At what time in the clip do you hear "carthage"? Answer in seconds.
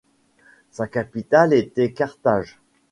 1.93-2.59